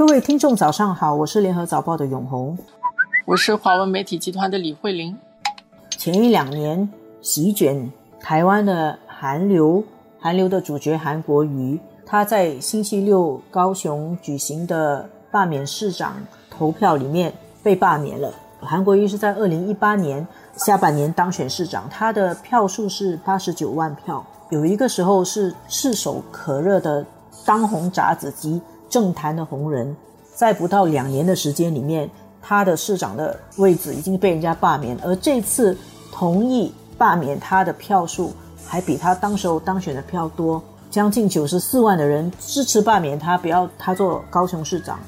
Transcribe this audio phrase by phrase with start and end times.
[0.00, 2.56] 各位听众，早上好，我是联合早报的永红，
[3.26, 5.14] 我是华文媒体集团的李慧玲。
[5.90, 6.88] 前一两年
[7.20, 9.84] 席卷台湾的韩流，
[10.18, 16.16] 韩流的主角韩国瑜，他在星期六高雄举行的罢免市长
[16.48, 17.30] 投票里面
[17.62, 18.32] 被罢免了。
[18.58, 20.26] 韩国瑜是在二零一八年
[20.56, 27.04] 下半年当选市长，他的票数是八十九万票，有一个时候是炙手可热的
[27.44, 28.62] 当红炸子鸡。
[28.90, 29.96] 政坛的红人，
[30.34, 32.10] 在不到两年的时间里面，
[32.42, 35.74] 他的市长的位置已经被人家罢免，而这次
[36.12, 38.32] 同意罢免他的票数
[38.66, 44.98] 还比他当时候当选的票多，将近九十四万的人支持罢免他，不要他做高雄市长。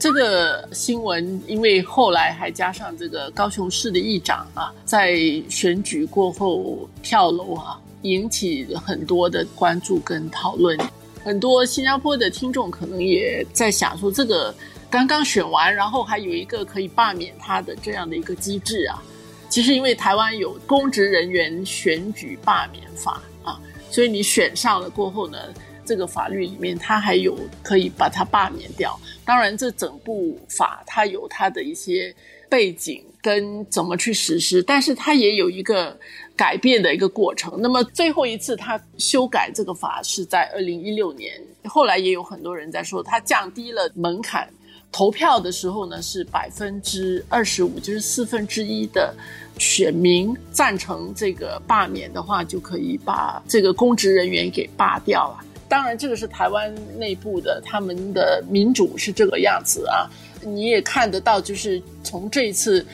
[0.00, 5.16] 这个新闻因为后来还加上这个高雄市的议长啊，在
[5.48, 10.78] 选举过后跳楼啊，引起很多的关注跟讨论。
[11.24, 14.54] 很多新加坡的听众可能也在想说，这个
[14.90, 19.02] 刚刚选完，然后还有一个可以罢免他的这样的一个机制啊。
[19.48, 23.58] 其实因为台湾有公职人员选举罢免法啊，
[23.90, 25.38] 所以你选上了过后呢，
[25.84, 28.98] 这个法律里面它还有可以把它罢免掉。
[29.24, 32.14] 当然，这整部法它有它的一些
[32.54, 35.98] 背景跟怎么去实施，但是它也有一个。
[36.36, 37.60] 改变的一个过程。
[37.62, 44.48] 那么最后一次他修改这个法是在二零一六年，后来也有很多人在说他降低了门槛，
[44.90, 49.14] 投票的时候呢是百分之二十五，就是四分之一的
[49.60, 55.44] 选民赞成这个罢免的话，就可以把这个公职人员给罢掉了。
[55.68, 60.10] 当然，这个是台湾内部的，他们的民主是这个样子啊。
[60.44, 62.86] 你也看得到，就是从这一次。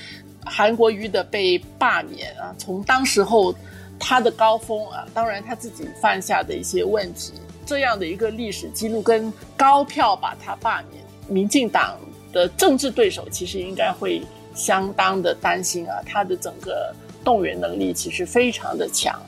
[0.42, 3.54] 韩国瑜的被罢免啊，从当时候
[4.00, 7.34] 他的高峰啊，当然他自己犯下的一些问题，
[7.66, 12.00] 这样的一个历史记录跟高票把他罢免，民进党
[12.32, 14.22] 的政治对手其实应该会
[14.54, 16.92] 相当的担心啊，他的整个
[17.22, 19.20] 动员能力其实非常的强。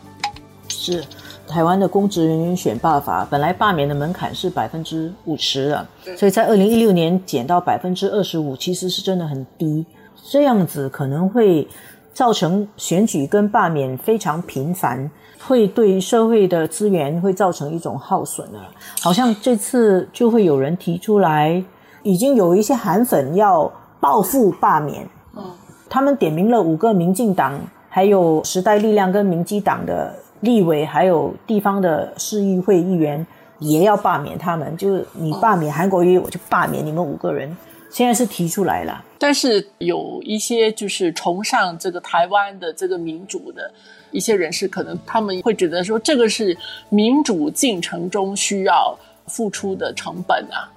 [0.83, 1.05] 是
[1.47, 9.87] 台湾的公职人员选罢法本来罢免的门槛是百分之五十啊，所以在二零一六年减到百分之二十五，其实是真的很低。
[10.31, 11.67] 这样子可能会
[12.13, 15.11] 造成选举跟罢免非常频繁，
[15.47, 18.59] 会对社会的资源会造成一种耗损的。
[19.01, 21.63] 好像这次就会有人提出来，
[22.03, 25.09] 已经有一些韩粉要报复罢免。
[25.37, 25.45] 嗯，
[25.89, 33.27] 他们点名了五个民进党、还有时代力量跟民基党的立委，还有地方的市议会议员，
[33.59, 34.77] 也要罢免他们。
[34.77, 37.57] 就是你罢免韩国瑜，我就罢免你们五个人。
[37.91, 43.71] 现在是提出来了，但是有一些就是崇尚这个台湾的这个民主的
[44.11, 46.57] 一些人士，可能他们会觉得说，这个是
[46.89, 50.73] 民主进程中需要付出的成本啊。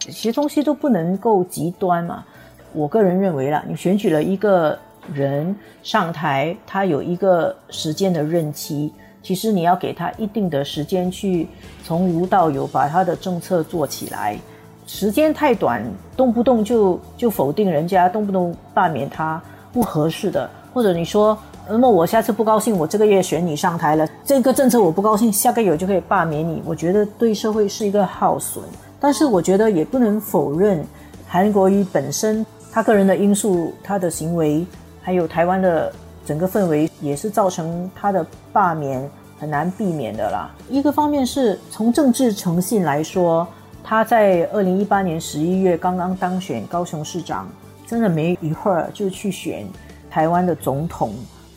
[0.00, 2.24] 其实东西都不能够极端嘛。
[2.72, 4.76] 我个人认为啦，你选举了一个
[5.12, 11.48] 人上台，他有一个时间的任期，其实你要给他一定的时间去
[11.84, 14.38] 从无到有，把他的政策做起来。
[14.86, 15.84] 时间太短，
[16.16, 19.40] 动不动就就否定人家，动不动罢免他，
[19.72, 20.50] 不合适的。
[20.72, 21.36] 或者你说，
[21.68, 26.62] 那么我下次不高兴，我这个月选你上台了，这个政策我不高兴，下个月就可以罢免你。
[26.64, 28.64] 我觉得对社会是一个耗损。
[28.98, 30.84] 但是我觉得也不能否认，
[31.26, 34.66] 韩国瑜本身他个人的因素，他的行为，
[35.00, 35.92] 还有台湾的
[36.24, 40.50] 整个氛围，也是造成他的罢免很难避免的啦。
[40.68, 43.46] 一个方面是从政治诚信来说。
[43.82, 47.50] 他在二零一八年十一月刚刚当选高雄市长，
[47.86, 49.66] 真的没一会儿就去选
[50.10, 51.14] 台湾的总统。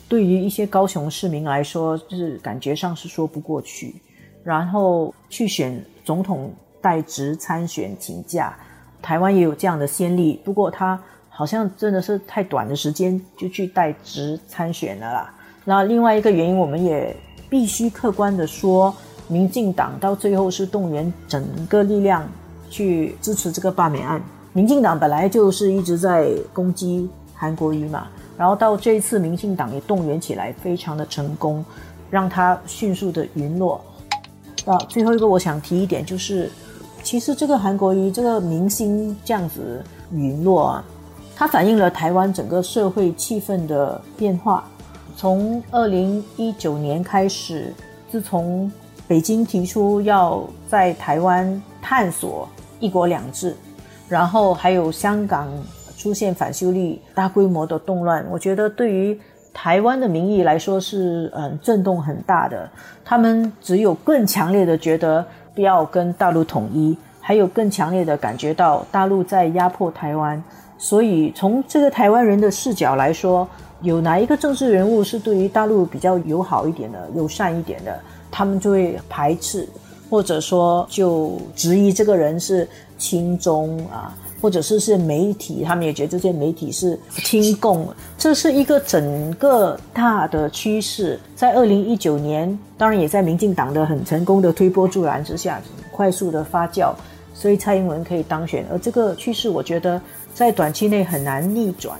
[0.08, 3.94] 对于一些高雄市民来说，就是感觉上是说不过去。
[4.42, 6.50] 然后去选总统
[6.80, 8.56] 代职参选请假，
[9.02, 10.40] 台湾也有这样的先例。
[10.42, 10.98] 不过他
[11.34, 15.34] 好像真的是太短的时间就去代职参选了啦。
[15.64, 17.14] 那另外一个原因，我们也
[17.50, 18.94] 必须客观的说。
[19.26, 22.28] 民进党到最后是动员整个力量
[22.68, 24.20] 去支持这个罢免案。
[24.52, 28.06] 民进党本来就是一直在攻击韩国瑜嘛，
[28.36, 31.64] 然后到这一次，民进党也动员起来，非常的成功，
[32.10, 33.82] 让他迅速的陨落。
[34.66, 36.50] 啊，最后一个我想提一点，就是
[37.02, 39.82] 其实这个韩国瑜这个明星这样子
[40.12, 40.84] 陨落啊，
[41.36, 44.64] 它反映了台湾整个社会气氛的变化。
[45.16, 47.72] 从二零一九年开始，
[48.10, 48.70] 自从
[49.06, 52.48] 北京提出要在台湾探索
[52.80, 53.54] 一国两制，
[54.08, 55.48] 然后还有香港
[55.96, 59.18] 出现反修例大规模的动乱，我觉得对于
[59.52, 62.68] 台湾的民意来说是嗯震动很大的。
[63.04, 70.42] 他们只有更强烈的觉得不要跟大陆统一，还有更强烈的感觉到大陆在压迫台湾。
[70.84, 73.48] 所以从这个台湾人的视角来说，
[73.80, 77.98] 有哪一个政治人物是对于大陆比较友好一点的、友善一点的，
[78.30, 79.66] 他们就会排斥，
[80.10, 84.14] 或者说就质疑这个人是亲中啊。
[84.42, 87.88] 或者是是媒体，他们也觉得这些媒体是亲共，
[88.18, 91.18] 这是一个整个大的趋势。
[91.34, 96.92] 在二零一九年，当然也在民进党的很成功的推波助澜之下，快速的发酵，
[97.32, 98.66] 所以蔡英文可以当选。
[98.70, 99.98] 而这个趋势，我觉得
[100.34, 101.98] 在短期内很难逆转。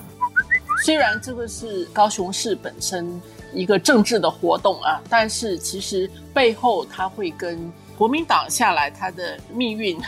[0.85, 3.21] 虽然这个是高雄市本身
[3.55, 9.99] 一个政治的活动啊，但是其实背后它会跟国民党下来它的命运。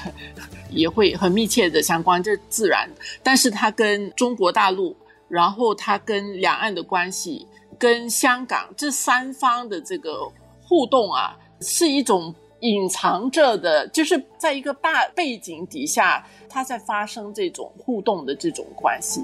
[0.68, 2.90] 也会很密切的相关，这自然。
[3.22, 4.94] 但是它跟中国大陆，
[5.28, 7.46] 然后它跟两岸的关系，
[7.78, 10.28] 跟香港这三方的这个
[10.60, 19.22] 互动啊，是一种隐藏着的，就是在一个大背景底下，它在发生这种互动的这种关系。